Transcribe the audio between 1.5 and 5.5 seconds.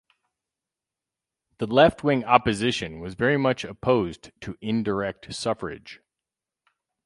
The left wing opposition was very much opposed to indirect